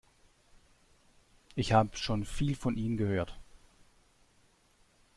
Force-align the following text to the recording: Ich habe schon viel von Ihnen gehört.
Ich 1.53 1.73
habe 1.73 1.95
schon 1.95 2.25
viel 2.25 2.55
von 2.55 2.75
Ihnen 2.75 2.97
gehört. 2.97 3.39